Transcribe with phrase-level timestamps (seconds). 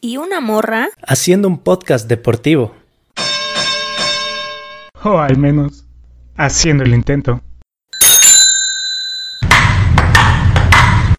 [0.00, 0.90] ¿Y una morra?
[1.04, 2.72] Haciendo un podcast deportivo.
[5.02, 5.86] O al menos,
[6.36, 7.40] haciendo el intento.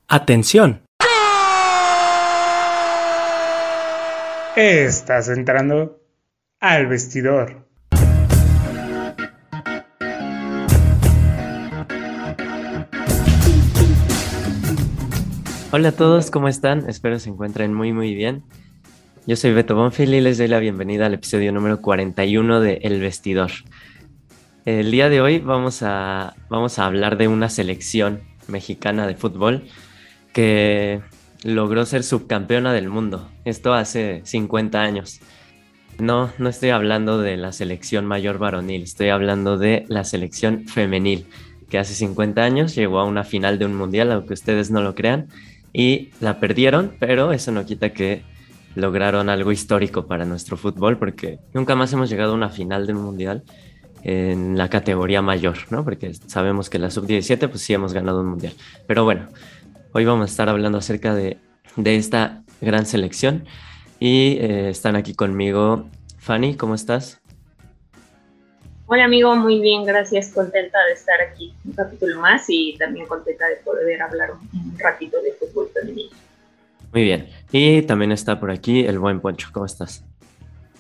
[0.08, 0.82] Atención.
[4.56, 6.00] Estás entrando
[6.62, 7.68] al vestidor.
[15.72, 16.90] Hola a todos, ¿cómo están?
[16.90, 18.46] Espero se encuentren muy muy bien.
[19.30, 23.00] Yo soy Beto Bonfil y les doy la bienvenida al episodio número 41 de El
[23.00, 23.52] Vestidor.
[24.66, 29.66] El día de hoy vamos a, vamos a hablar de una selección mexicana de fútbol
[30.34, 31.02] que
[31.44, 33.30] logró ser subcampeona del mundo.
[33.46, 35.20] Esto hace 50 años.
[36.00, 41.28] No, no estoy hablando de la selección mayor varonil, estoy hablando de la selección femenil,
[41.70, 44.96] que hace 50 años llegó a una final de un mundial, aunque ustedes no lo
[44.96, 45.28] crean,
[45.72, 48.24] y la perdieron, pero eso no quita que
[48.76, 52.94] lograron algo histórico para nuestro fútbol, porque nunca más hemos llegado a una final de
[52.94, 53.44] un mundial
[54.04, 55.84] en la categoría mayor, ¿no?
[55.84, 58.54] Porque sabemos que la sub-17, pues sí hemos ganado un mundial.
[58.88, 59.28] Pero bueno,
[59.94, 61.38] hoy vamos a estar hablando acerca de,
[61.86, 63.46] esta gran selección
[64.00, 65.88] y eh, están aquí conmigo.
[66.18, 67.22] Fanny, ¿cómo estás?
[68.92, 73.48] Hola amigo, muy bien, gracias, contenta de estar aquí un capítulo más y también contenta
[73.48, 76.19] de poder hablar un ratito de fútbol femenino.
[76.92, 77.28] Muy bien.
[77.52, 79.50] Y también está por aquí el buen Poncho.
[79.52, 80.04] ¿Cómo estás?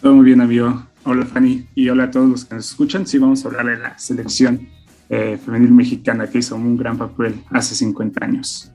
[0.02, 0.88] Todo muy bien, amigo.
[1.04, 1.67] Hola, Fanny.
[1.76, 3.06] Y hola a todos los que nos escuchan.
[3.06, 4.67] Sí, vamos a hablar de la selección
[5.10, 8.72] eh, femenil mexicana que hizo un gran papel hace 50 años.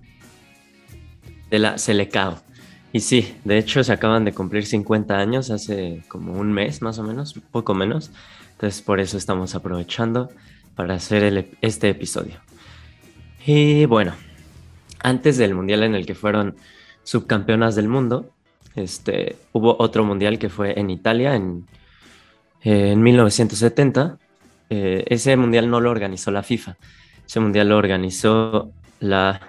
[1.50, 2.40] De la Selecao.
[2.92, 6.98] Y sí, de hecho se acaban de cumplir 50 años hace como un mes más
[6.98, 8.12] o menos, poco menos.
[8.52, 10.28] Entonces por eso estamos aprovechando
[10.76, 12.36] para hacer este episodio.
[13.46, 14.14] Y bueno,
[15.02, 16.54] antes del mundial en el que fueron
[17.04, 18.30] subcampeonas del mundo,
[18.74, 21.66] este, hubo otro mundial que fue en Italia en,
[22.62, 24.18] en 1970.
[24.70, 26.76] Eh, ese mundial no lo organizó la FIFA,
[27.26, 29.40] ese mundial lo organizó la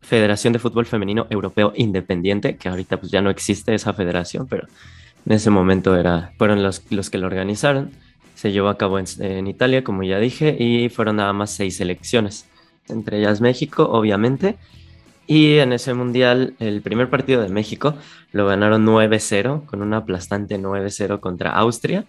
[0.00, 4.66] Federación de Fútbol Femenino Europeo Independiente, que ahorita pues ya no existe esa federación, pero
[5.26, 7.90] en ese momento era, fueron los, los que lo organizaron.
[8.34, 11.76] Se llevó a cabo en, en Italia, como ya dije, y fueron nada más seis
[11.76, 12.46] selecciones
[12.88, 14.56] entre ellas México, obviamente.
[15.30, 17.94] Y en ese mundial, el primer partido de México
[18.32, 22.06] lo ganaron 9-0, con un aplastante 9-0 contra Austria.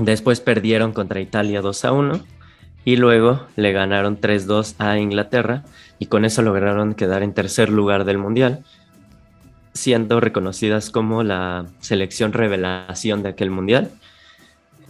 [0.00, 2.20] Después perdieron contra Italia 2-1
[2.84, 5.62] y luego le ganaron 3-2 a Inglaterra
[6.00, 8.64] y con eso lograron quedar en tercer lugar del mundial,
[9.72, 13.92] siendo reconocidas como la selección revelación de aquel mundial.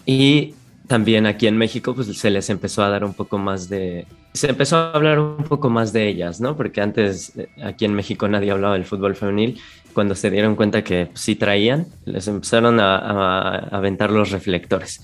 [0.07, 0.55] Y
[0.87, 4.07] también aquí en México pues se les empezó a dar un poco más de...
[4.37, 6.57] Se empezó a hablar un poco más de ellas, ¿no?
[6.57, 9.59] Porque antes eh, aquí en México nadie hablaba del fútbol femenil.
[9.95, 15.03] Cuando se dieron cuenta que sí traían, les empezaron a, aventar los reflectores.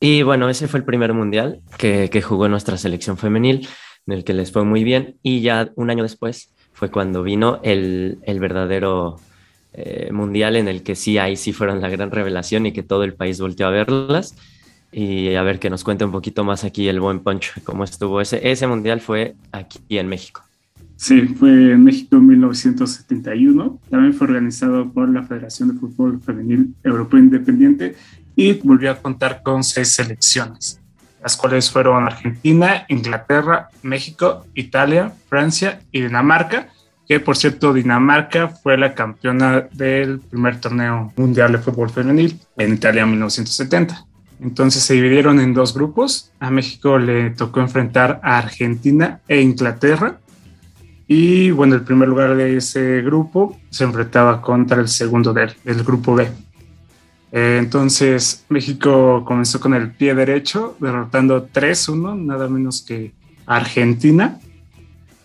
[0.00, 3.66] Y bueno, ese fue el primer mundial que, que, jugó nuestra selección femenil,
[4.06, 5.16] en el que les fue muy bien.
[5.22, 9.16] Y ya un año después fue cuando vino el, el verdadero
[9.72, 13.02] eh, mundial en el que sí, ahí sí fueron la gran revelación y que todo
[13.02, 14.36] el país volteó a verlas
[14.90, 18.20] y a ver que nos cuente un poquito más aquí el buen Poncho, cómo estuvo
[18.20, 20.42] ese, ese mundial fue aquí en México.
[20.98, 23.78] Sí, fue en México en 1971.
[23.88, 27.94] También fue organizado por la Federación de Fútbol Femenil Europeo Independiente
[28.34, 30.80] y volvió a contar con seis selecciones,
[31.22, 36.68] las cuales fueron Argentina, Inglaterra, México, Italia, Francia y Dinamarca,
[37.06, 42.74] que por cierto Dinamarca fue la campeona del primer torneo mundial de fútbol femenil en
[42.74, 44.07] Italia en 1970.
[44.40, 46.30] Entonces se dividieron en dos grupos.
[46.38, 50.20] A México le tocó enfrentar a Argentina e Inglaterra.
[51.06, 56.14] Y bueno, el primer lugar de ese grupo se enfrentaba contra el segundo del, grupo
[56.14, 56.28] B.
[57.32, 63.12] Eh, entonces México comenzó con el pie derecho, derrotando 3-1, nada menos que
[63.46, 64.38] Argentina.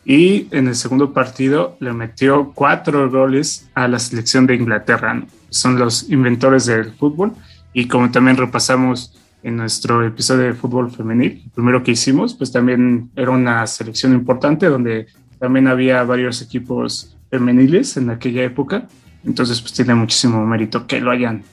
[0.06, 5.24] Y en el segundo partido le metió cuatro goles a la selección de Inglaterra.
[5.50, 7.33] Son los inventores del fútbol
[7.74, 13.10] y como también repasamos en nuestro episodio de fútbol femenil, primero que hicimos, pues también
[13.16, 15.08] era una selección importante donde
[15.40, 18.88] también había varios equipos femeniles en aquella época
[19.25, 21.44] Entonces, pues tiene muchísimo mérito que lo hayan,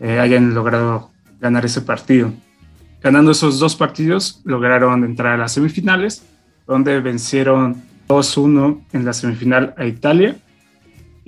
[0.00, 1.10] eh, hayan logrado
[1.40, 2.32] ganar ese partido.
[3.02, 6.22] Ganando esos dos partidos, lograron entrar a las semifinales,
[6.66, 10.36] donde vencieron 2-1 en la semifinal a Italia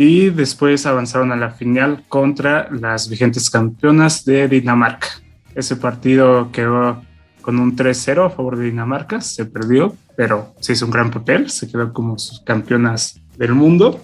[0.00, 5.08] y después avanzaron a la final contra las vigentes campeonas de Dinamarca.
[5.56, 7.02] Ese partido quedó
[7.42, 11.50] con un 3-0 a favor de Dinamarca, se perdió, pero se hizo un gran papel,
[11.50, 14.00] se quedó como sus campeonas del mundo.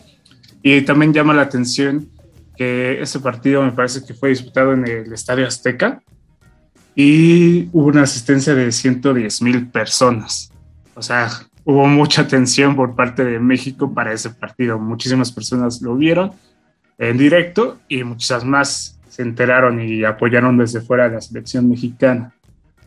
[0.65, 2.09] Y también llama la atención
[2.57, 6.03] que ese partido me parece que fue disputado en el Estadio Azteca
[6.97, 10.51] y hubo una asistencia de 110 mil personas.
[10.97, 11.31] O sea,
[11.65, 14.79] hubo mucha atención por parte de México para ese partido.
[14.79, 16.33] Muchísimas personas lo vieron
[16.99, 22.33] en directo y muchas más se enteraron y apoyaron desde fuera de la selección mexicana.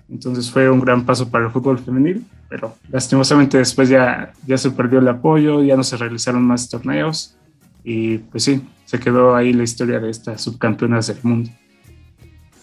[0.10, 4.72] Entonces fue un gran paso para el fútbol femenil, pero lastimosamente después ya, ya se
[4.72, 7.36] perdió el apoyo, ya no se realizaron más torneos
[7.84, 11.50] y pues sí, se quedó ahí la historia de estas subcampeonas del mundo.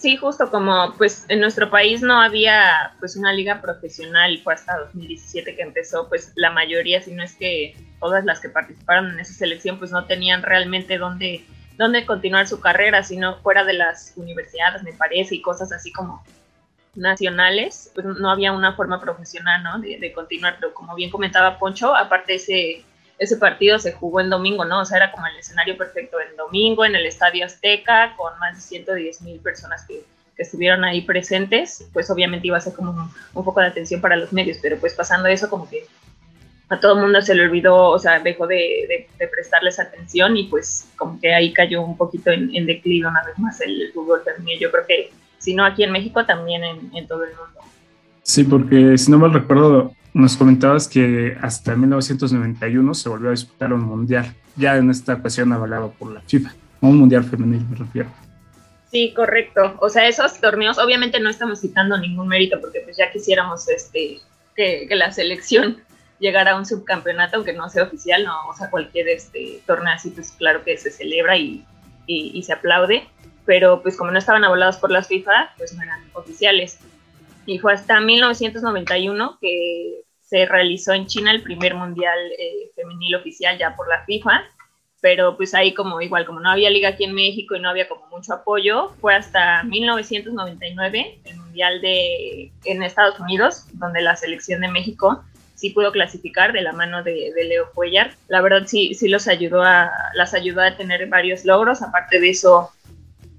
[0.04, 4.76] Sí, justo como pues en nuestro país no había pues una liga profesional, fue hasta
[4.80, 9.20] 2017 que empezó, pues la mayoría, si no es que todas las que participaron en
[9.20, 11.46] esa selección, pues no tenían realmente dónde,
[11.78, 16.22] dónde continuar su carrera, sino fuera de las universidades, me parece, y cosas así como
[16.94, 19.78] nacionales, pues no había una forma profesional, ¿no?
[19.78, 22.84] De, de continuar, pero como bien comentaba Poncho, aparte ese
[23.18, 24.80] ese partido se jugó en domingo, ¿no?
[24.80, 28.56] O sea, era como el escenario perfecto en domingo, en el Estadio Azteca, con más
[28.56, 30.02] de 110 mil personas que,
[30.36, 34.32] estuvieron ahí presentes, pues obviamente iba a ser como un, poco de atención para los
[34.32, 35.84] medios, pero pues pasando eso como que
[36.70, 40.88] a todo el mundo se le olvidó, o sea, dejó de, prestarles atención y pues
[40.96, 44.60] como que ahí cayó un poquito en, en declive una vez más el fútbol femenino.
[44.60, 47.60] Yo creo que si no aquí en México, también en, en todo el mundo.
[48.24, 53.72] Sí, porque si no mal recuerdo, nos comentabas que hasta 1991 se volvió a disputar
[53.72, 58.08] un mundial, ya en esta ocasión avalado por la FIFA, un mundial femenil me refiero.
[58.90, 59.74] Sí, correcto.
[59.80, 64.20] O sea, esos torneos, obviamente no estamos citando ningún mérito porque pues ya quisiéramos este
[64.54, 65.78] que, la selección
[66.20, 70.10] llegara a un subcampeonato, aunque no sea oficial, no, o sea, cualquier este torneo así,
[70.10, 71.66] pues claro que se celebra y,
[72.06, 73.08] y, se aplaude,
[73.44, 76.78] pero pues como no estaban avalados por las FIFA, pues no eran oficiales
[77.46, 83.58] y fue hasta 1991 que se realizó en China el primer mundial eh, femenil oficial
[83.58, 84.42] ya por la FIFA,
[85.00, 87.88] pero pues ahí como igual, como no había liga aquí en México y no había
[87.88, 94.62] como mucho apoyo, fue hasta 1999 el mundial de en Estados Unidos, donde la selección
[94.62, 95.22] de México
[95.54, 98.12] sí pudo clasificar de la mano de, Leo Cuellar.
[98.28, 102.30] La verdad sí, sí los ayudó a, las ayudó a tener varios logros, aparte de
[102.30, 102.70] eso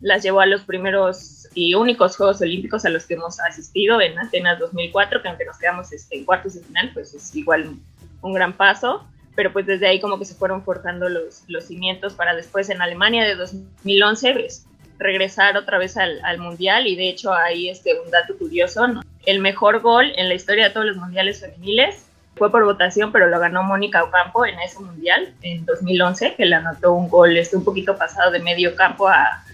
[0.01, 4.19] las llevó a los primeros y únicos Juegos Olímpicos a los que hemos asistido en
[4.19, 7.75] Atenas 2004, que aunque nos quedamos este, en cuartos de final, pues es igual
[8.21, 12.13] un gran paso, pero pues desde ahí como que se fueron forjando los, los cimientos
[12.13, 14.65] para después en Alemania de 2011 pues,
[14.99, 19.01] regresar otra vez al, al, Mundial y de hecho ahí este, un dato curioso, ¿no?
[19.25, 22.05] el mejor gol en la historia de todos los Mundiales femeniles
[22.35, 26.55] fue por votación, pero lo ganó Mónica Ocampo en ese Mundial en 2011, que le
[26.55, 29.44] anotó un gol este, un poquito pasado de medio campo a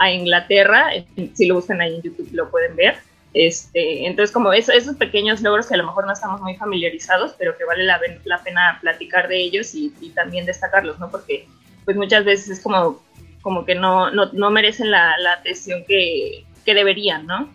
[0.00, 0.86] a Inglaterra,
[1.34, 2.96] si lo buscan ahí en YouTube lo pueden ver.
[3.34, 7.34] Este, entonces, como eso, esos pequeños logros que a lo mejor no estamos muy familiarizados,
[7.38, 11.10] pero que vale la, la pena platicar de ellos y, y, también destacarlos, ¿no?
[11.10, 11.46] Porque
[11.84, 13.02] pues muchas veces es como,
[13.42, 17.50] como que no, no, no merecen la, la atención que, que deberían, ¿no?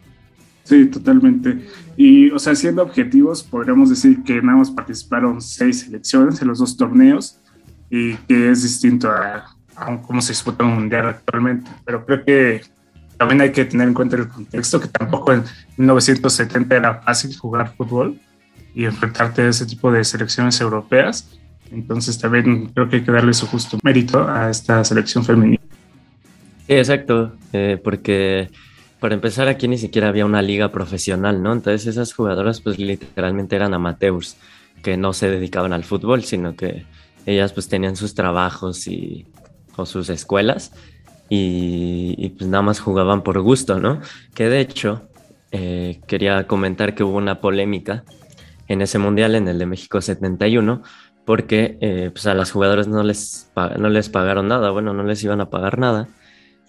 [0.63, 1.67] Sí, totalmente.
[1.97, 6.59] Y, o sea, siendo objetivos, podríamos decir que nada más participaron seis selecciones en los
[6.59, 7.39] dos torneos
[7.89, 11.69] y que es distinto a a cómo se disputa un mundial actualmente.
[11.85, 12.61] Pero creo que
[13.17, 15.43] también hay que tener en cuenta el contexto, que tampoco en
[15.77, 18.19] 1970 era fácil jugar fútbol
[18.73, 21.39] y enfrentarte a ese tipo de selecciones europeas.
[21.71, 25.61] Entonces también creo que hay que darle su justo mérito a esta selección femenina.
[26.67, 28.49] Exacto, eh, porque
[28.99, 31.53] para empezar aquí ni siquiera había una liga profesional, ¿no?
[31.53, 34.37] Entonces esas jugadoras pues literalmente eran amateurs
[34.81, 36.85] que no se dedicaban al fútbol, sino que
[37.25, 39.25] ellas pues tenían sus trabajos y
[39.77, 40.71] o sus escuelas
[41.29, 43.99] y, y, pues nada más jugaban por gusto, ¿no?
[44.33, 45.01] Que de hecho
[45.51, 48.03] eh, quería comentar que hubo una polémica
[48.67, 50.83] en ese mundial, en el de México 71,
[51.23, 55.23] porque eh, pues a las jugadoras no les, no les pagaron nada, bueno, no les
[55.23, 56.07] iban a pagar nada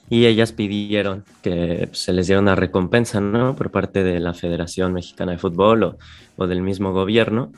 [0.08, 3.56] y ellas pidieron que pues, se les diera una recompensa, ¿no?
[3.56, 5.98] Por parte de la Federación Mexicana de Fútbol o,
[6.36, 7.52] o del mismo gobierno,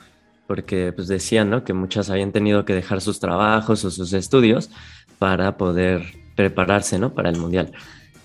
[0.47, 1.63] porque pues decían, ¿no?
[1.63, 4.71] Que muchas habían tenido que dejar sus trabajos o sus estudios
[5.19, 6.03] para poder
[6.35, 7.15] prepararse, ¿no?
[7.15, 7.73] Para el Mundial.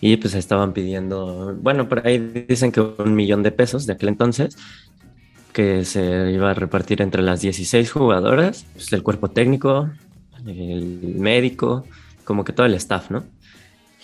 [0.01, 4.09] Y pues estaban pidiendo, bueno, por ahí dicen que un millón de pesos de aquel
[4.09, 4.57] entonces,
[5.53, 9.89] que se iba a repartir entre las 16 jugadoras, pues el cuerpo técnico,
[10.45, 11.85] el médico
[12.25, 13.23] como que todo el staff, ¿no?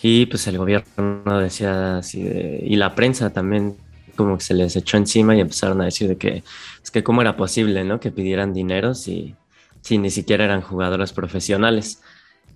[0.02, 3.76] Y pues el gobierno decía así y la prensa también
[4.16, 6.44] como que se les echó encima y empezaron a decir de que
[6.84, 8.00] es que cómo era posible, ¿no?
[8.00, 9.36] Que pidieran dinero si,
[9.82, 12.02] si ni siquiera eran jugadoras profesionales.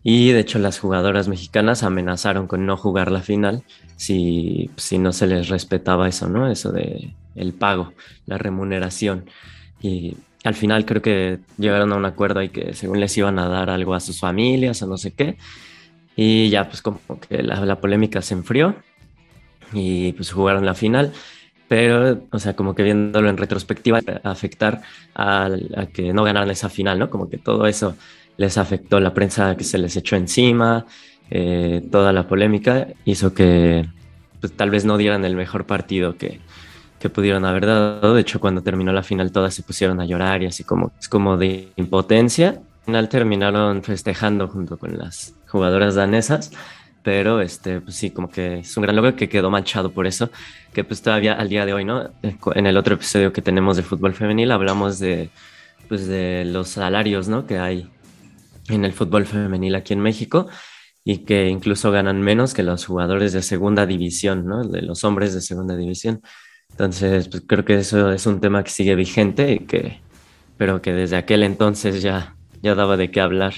[0.03, 3.63] Y de hecho las jugadoras mexicanas amenazaron con no jugar la final
[3.95, 6.51] si, si no se les respetaba eso, ¿no?
[6.51, 7.93] Eso de el pago,
[8.25, 9.25] la remuneración.
[9.81, 13.47] Y al final creo que llegaron a un acuerdo y que según les iban a
[13.47, 15.37] dar algo a sus familias o no sé qué.
[16.15, 18.75] Y ya pues como que la, la polémica se enfrió
[19.71, 21.13] y pues jugaron la final
[21.73, 24.81] pero, o sea, como que viéndolo en retrospectiva, afectar
[25.15, 25.49] a,
[25.91, 27.09] que no ganaran esa final, ¿no?
[27.09, 27.95] Como que todo eso
[28.37, 30.85] les afectó, la prensa que se les echó encima,
[31.29, 33.87] eh, toda la polémica hizo que
[34.39, 36.39] pues, tal vez no dieran el mejor partido que,
[36.99, 38.13] que pudieron haber dado.
[38.13, 41.07] De hecho, cuando terminó la final todas se pusieron a llorar y así como, es
[41.07, 42.61] como de impotencia.
[42.79, 46.51] Al final terminaron festejando junto con las jugadoras danesas
[47.03, 50.31] pero este, pues sí, como que es un gran logro que quedó manchado por eso,
[50.73, 52.09] que pues todavía al día de hoy, ¿no?
[52.55, 55.29] En el otro episodio que tenemos de fútbol femenil hablamos de,
[55.89, 57.45] pues de los salarios, ¿no?
[57.45, 57.89] Que hay
[58.69, 60.47] en el fútbol femenil aquí en México
[61.03, 64.63] y que incluso ganan menos que los jugadores de segunda división, ¿no?
[64.63, 66.21] De los hombres de segunda división.
[66.71, 69.99] Entonces, pues creo que eso es un tema que sigue vigente y que,
[70.57, 73.53] pero que desde aquel entonces ya, ya daba de qué hablar.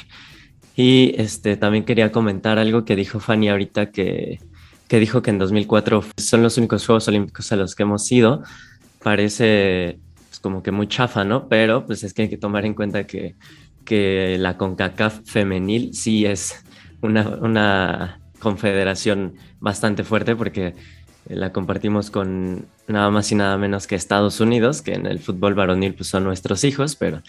[0.75, 4.39] Y este, también quería comentar algo que dijo Fanny ahorita, que,
[4.87, 8.43] que dijo que en 2004 son los únicos Juegos Olímpicos a los que hemos ido.
[9.03, 11.47] Parece pues, como que muy chafa, ¿no?
[11.47, 13.35] Pero pues es que hay que tomar en cuenta que,
[13.85, 16.63] que la CONCACAF femenil sí es
[17.01, 20.73] una, una confederación bastante fuerte porque
[21.27, 25.55] la compartimos con nada más y nada menos que Estados Unidos, que en el fútbol
[25.55, 27.21] varonil pues, son nuestros hijos, pero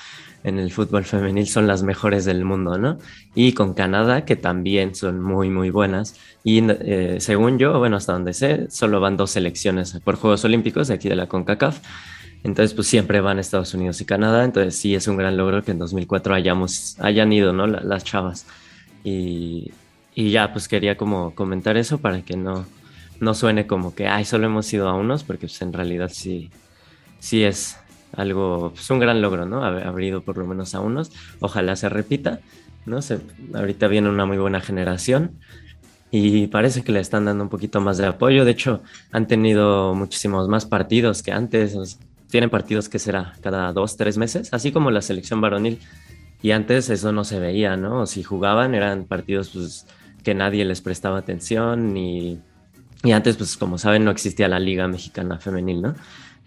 [0.45, 2.99] en el fútbol femenil son las mejores del mundo, ¿no?
[3.35, 6.15] Y con Canadá, que también son muy, muy buenas.
[6.45, 10.89] Y eh, según yo, bueno, hasta donde sé, solo van dos selecciones por Juegos Olímpicos
[10.89, 11.79] de aquí de la CONCACAF.
[12.47, 14.45] Entonces, pues siempre van Estados Unidos y Canadá.
[14.45, 17.67] Entonces, sí es un gran logro que en 2004 hayamos, hayan ido, ¿no?
[17.67, 18.47] Las chavas.
[19.03, 19.73] Y,
[20.15, 22.65] y ya, pues quería como comentar eso para que no,
[23.19, 26.51] no suene como que, ay, solo hemos ido a unos, porque pues, en realidad sí,
[27.19, 27.79] sí es
[28.13, 29.65] algo, pues un gran logro, ¿no?
[29.65, 31.11] Haber, ido por lo menos a unos.
[31.41, 32.39] Ojalá se repita,
[32.85, 33.03] ¿no?
[33.03, 33.19] Se,
[33.55, 35.33] ahorita viene una muy buena generación
[36.13, 38.45] y parece que le están dando un poquito más de apoyo.
[38.45, 41.99] De hecho, han tenido muchísimos más partidos que antes.
[42.31, 45.81] Tienen partidos que será cada dos, tres meses, así como la selección varonil.
[46.43, 48.07] Y antes eso no se veía, ¿no?
[48.07, 49.87] Si jugaban eran partidos pues,
[50.23, 52.41] que nadie les prestaba atención ni
[53.07, 55.95] y antes, pues como saben, no existía la Liga Mexicana Femenil, ¿no?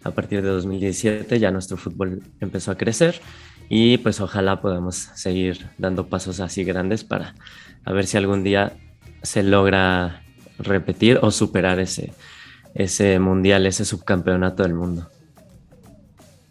[0.03, 3.21] A partir de 2017 ya nuestro fútbol empezó a crecer
[3.69, 7.35] y pues ojalá podamos seguir dando pasos así grandes para
[7.85, 8.73] a ver si algún día
[9.23, 10.23] se logra
[10.57, 12.13] repetir o superar ese,
[12.73, 15.09] ese mundial, ese subcampeonato del mundo.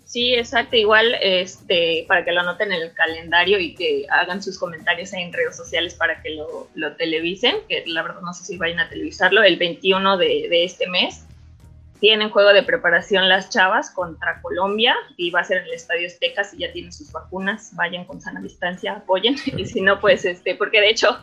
[0.09, 0.75] Sí, exacto.
[0.75, 5.31] Igual, este, para que lo anoten en el calendario y que hagan sus comentarios en
[5.35, 8.88] redes sociales para que lo, lo televisen, que la verdad no sé si vayan a
[8.88, 11.27] televisarlo, el 21 de, de, este mes.
[12.00, 16.07] Tienen juego de preparación las chavas contra Colombia y va a ser en el Estadio
[16.07, 19.37] Azteca si ya tienen sus vacunas, vayan con sana distancia, apoyen.
[19.57, 21.19] Y si no, pues, este, porque de hecho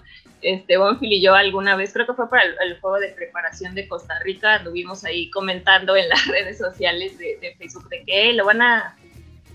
[0.46, 3.88] este, Bonfil y yo alguna vez, creo que fue para el, juego de preparación de
[3.88, 8.62] Costa Rica, anduvimos ahí comentando en las redes sociales de, Facebook de que lo van
[8.62, 8.96] a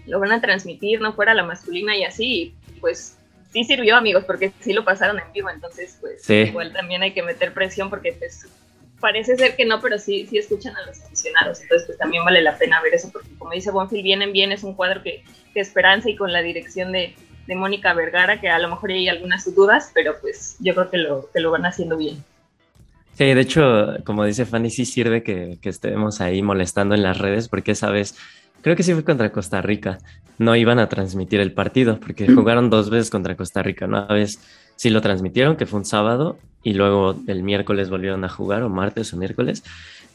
[0.07, 3.17] lo van a transmitir, no fuera la masculina y así, pues
[3.53, 7.23] sí sirvió amigos, porque sí lo pasaron en vivo, entonces pues igual también hay que
[7.23, 8.49] meter presión porque pues
[9.01, 12.43] parece ser que no, pero sí, sí escuchan a los aficionados, entonces pues también vale
[12.43, 15.61] la pena ver eso, porque como dice Bonfil, vienen bien, es un cuadro que, que
[15.61, 17.15] esperanza y con la dirección de,
[17.47, 20.99] de Mónica Vergara, que a lo mejor hay algunas dudas, pero pues yo creo que
[20.99, 22.23] lo, que lo van haciendo bien.
[23.15, 27.19] Sí, de hecho, como dice Fanny, sí sirve que, que estemos ahí molestando en las
[27.19, 28.17] redes, porque esa vez,
[28.63, 29.99] creo que sí fue contra Costa Rica,
[30.39, 34.41] no iban a transmitir el partido, porque jugaron dos veces contra Costa Rica, Una vez
[34.77, 38.69] sí lo transmitieron, que fue un sábado, y luego el miércoles volvieron a jugar, o
[38.69, 39.63] martes o miércoles,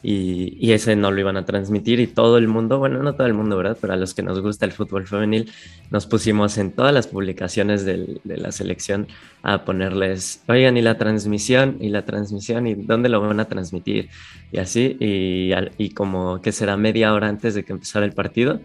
[0.08, 3.34] y, ese no lo iban a transmitir y todo el mundo, bueno, no todo el
[3.34, 3.76] mundo, ¿verdad?
[3.80, 5.50] Pero a los que nos gusta el fútbol femenil,
[5.90, 9.08] nos pusimos en todas las publicaciones de la selección
[9.42, 14.08] a ponerles, oigan, y la transmisión, y la transmisión, y dónde lo van a transmitir,
[14.52, 18.60] y así, y, y como que será media hora antes de que empezara el partido,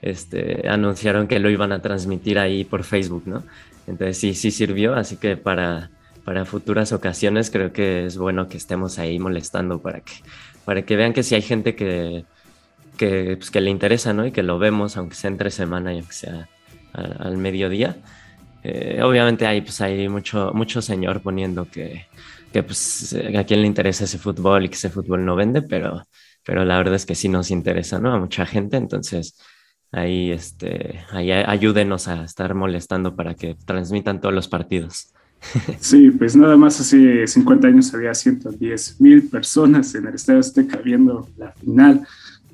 [0.00, 3.42] este, anunciaron que lo iban a transmitir ahí por Facebook, ¿no?
[3.88, 5.90] Entonces sí, sí sirvió, así que para,
[6.24, 10.12] para futuras ocasiones creo que es bueno que estemos ahí molestando para que
[10.64, 12.24] para que vean que si hay gente que,
[12.96, 14.26] que, pues, que le interesa, ¿no?
[14.26, 16.48] Y que lo vemos, aunque sea entre semana y aunque sea
[16.92, 17.96] al, mediodía.
[18.62, 22.06] Eh, obviamente hay, pues, hay mucho, mucho señor poniendo que,
[22.52, 26.04] que pues, a quién le interesa ese fútbol y que ese fútbol no vende, pero,
[26.44, 28.12] pero la verdad es que sí nos interesa, ¿no?
[28.12, 29.38] A mucha gente, entonces
[29.92, 35.12] ahí, este, ahí ayúdenos a estar molestando para que transmitan todos los partidos.
[35.80, 40.78] Sí, pues nada más hace 50 años había 110 mil personas en el Estadio Azteca
[40.78, 42.06] viendo la final.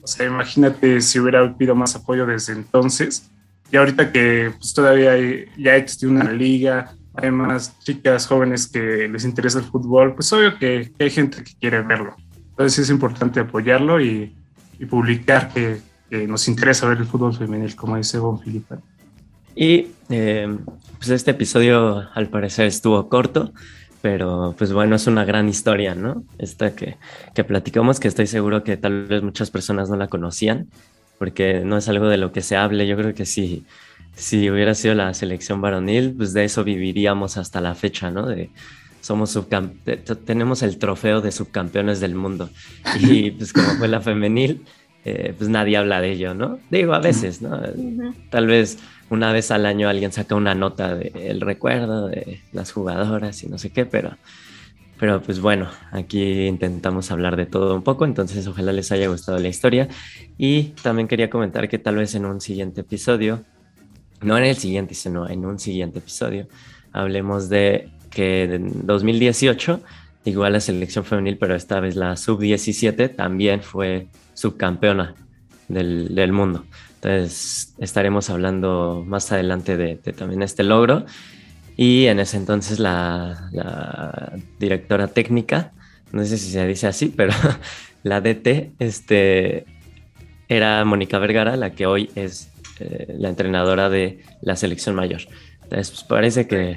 [0.02, 3.30] O sea, imagínate si hubiera habido más apoyo desde entonces.
[3.72, 5.12] Y ahorita que pues, todavía
[5.56, 10.58] ya existe una liga, hay más chicas jóvenes que les interesa el fútbol, pues obvio
[10.58, 12.16] que, hay gente que quiere verlo.
[12.50, 14.34] Entonces es importante apoyarlo y,
[14.88, 15.80] publicar que,
[16.26, 18.76] nos interesa ver el fútbol femenil, como dice Bon Filipe.
[19.54, 20.58] Y eh,
[20.98, 23.52] pues este episodio al parecer estuvo corto,
[24.02, 26.24] pero pues bueno, es una gran historia, ¿no?
[26.38, 26.96] Esta que,
[27.34, 30.68] que platicamos, que estoy seguro que tal vez muchas personas no la conocían,
[31.18, 32.86] porque no es algo de lo que se hable.
[32.86, 33.64] Yo creo que si,
[34.14, 38.26] si hubiera sido la selección varonil, pues de eso viviríamos hasta la fecha, ¿no?
[38.26, 38.50] De,
[39.00, 39.38] somos
[40.24, 42.50] tenemos el trofeo de subcampeones del mundo.
[43.00, 44.64] Y pues como fue la femenil,
[45.04, 46.58] eh, pues nadie habla de ello, ¿no?
[46.70, 47.60] Digo, a veces, ¿no?
[48.30, 48.78] Tal vez
[49.10, 53.58] una vez al año alguien saca una nota del recuerdo de las jugadoras y no
[53.58, 54.16] sé qué, pero
[55.00, 59.38] pero pues bueno, aquí intentamos hablar de todo un poco, entonces ojalá les haya gustado
[59.38, 59.88] la historia.
[60.36, 63.42] Y también quería comentar que tal vez en un siguiente episodio,
[64.20, 66.48] no en el siguiente, sino en un siguiente episodio,
[66.92, 69.80] hablemos de que en 2018,
[70.26, 75.14] igual la selección femenil, pero esta vez la sub-17 también fue subcampeona
[75.68, 76.66] del, del, mundo.
[77.02, 81.06] Entonces estaremos hablando más adelante de, también este logro
[81.74, 85.72] y en ese entonces la, directora técnica,
[86.12, 87.32] no sé si se dice así, pero
[88.02, 89.64] la DT, este,
[90.46, 95.22] era Mónica Vergara, la que hoy es eh, la entrenadora de la selección mayor.
[95.62, 96.76] Entonces, pues, parece que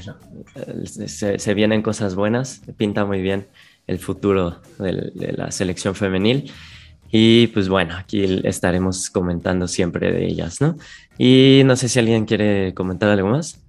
[0.56, 3.48] eh, se, vienen cosas buenas, pinta muy bien
[3.88, 6.50] el futuro de la selección femenil.
[7.16, 10.78] Y pues bueno, aquí estaremos comentando siempre de ellas, ¿no?
[11.16, 13.62] Y no sé si alguien quiere comentar algo más.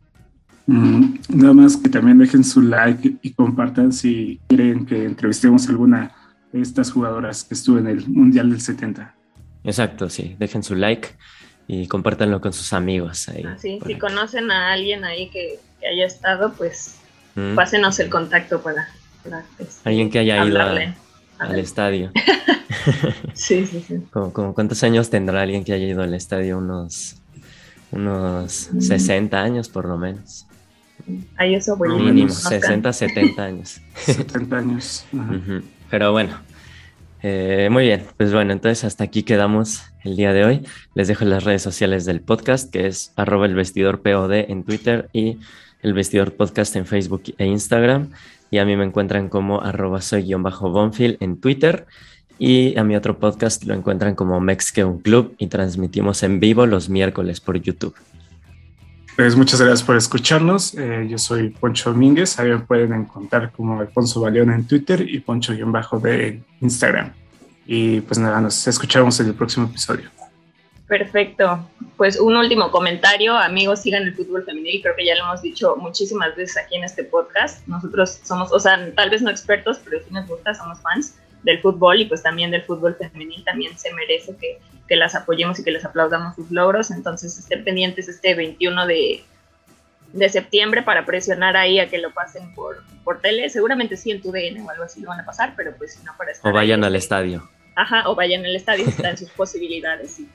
[0.67, 6.13] Mm, nada más que también dejen su like y compartan si quieren que entrevistemos alguna
[6.53, 9.15] de estas jugadoras que estuvo en el Mundial del 70.
[9.65, 10.37] Exacto, sí.
[10.39, 11.09] Dejen su like
[11.69, 13.29] y compártanlo con sus amigos.
[13.29, 16.97] Ahí, si conocen a alguien ahí que, haya estado, pues
[17.35, 17.57] mm.
[17.57, 18.89] pásenos el contacto para...
[19.59, 20.59] Este, alguien que haya ido
[21.39, 22.11] al estadio.
[23.35, 24.01] sí, sí, sí.
[24.11, 26.59] Como, ¿Cuántos años tendrá alguien que haya ido al estadio?
[26.59, 27.17] Unos,
[27.91, 29.45] unos 60 mm.
[29.45, 30.47] años por lo menos.
[31.37, 31.77] Ahí eso.
[31.77, 33.81] Mínimo, 60, 70 años.
[33.97, 35.07] 70 años.
[35.91, 36.39] Pero bueno,
[37.23, 38.05] eh, muy bien.
[38.17, 40.67] Pues bueno, entonces hasta aquí quedamos el día de hoy.
[40.95, 45.09] Les dejo las redes sociales del podcast, que es arroba el vestidor POD en Twitter
[45.13, 45.39] y
[45.83, 48.11] el vestidor podcast en Facebook e Instagram.
[48.51, 51.87] Y a mí me encuentran como arroba soy-bonfil en Twitter.
[52.39, 56.89] Y a mi otro podcast lo encuentran como un Club y transmitimos en vivo los
[56.89, 57.95] miércoles por YouTube.
[59.17, 60.75] Pues muchas gracias por escucharnos.
[60.75, 62.37] Eh, yo soy Poncho Domínguez.
[62.41, 67.13] Ahí me pueden encontrar como Alfonso Baleón en Twitter y Poncho-de en Instagram.
[67.65, 70.11] Y pues nada, nos escuchamos en el próximo episodio.
[70.89, 71.71] Perfecto.
[71.97, 73.37] Pues un último comentario.
[73.37, 74.83] Amigos, sigan el fútbol femenil.
[74.83, 77.65] Creo que ya lo hemos dicho muchísimas veces aquí en este podcast.
[77.69, 81.61] Nosotros somos, o sea, tal vez no expertos, pero sí nos gusta, somos fans del
[81.61, 83.45] fútbol y pues también del fútbol femenil.
[83.45, 86.91] También se merece que que las apoyemos y que les aplaudamos sus logros.
[86.91, 89.23] Entonces estén pendientes este 21 de,
[90.13, 93.49] de septiembre para presionar ahí a que lo pasen por, por tele.
[93.49, 96.05] Seguramente sí en tu DN o algo así lo van a pasar, pero pues si
[96.05, 97.49] no para estar O vayan al este, estadio.
[97.77, 100.29] Ajá, o vayan al estadio, están sus posibilidades y,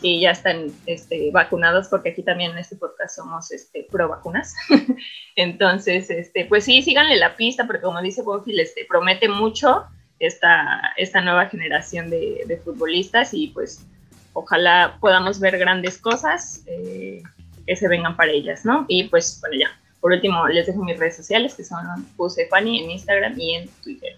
[0.00, 4.54] y, ya están este, vacunados, porque aquí también en este podcast somos este, pro vacunas.
[5.36, 9.84] Entonces, este, pues sí, síganle la pista, porque como dice Bonfil, este, promete mucho
[10.26, 13.84] esta, esta nueva generación de, futbolistas y pues
[14.32, 17.22] ojalá podamos ver grandes cosas eh,
[17.66, 18.84] que se vengan para ellas, ¿no?
[18.88, 19.68] Y pues bueno, ya,
[20.00, 23.68] por último les dejo mis redes sociales que son Puse Fanny en Instagram y en
[23.82, 24.16] Twitter.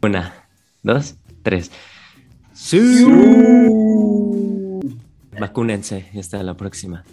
[0.00, 0.32] Una,
[0.82, 1.70] dos, tres.
[2.52, 3.04] ¡Sí!
[5.38, 7.04] Vacúnense, hasta la próxima.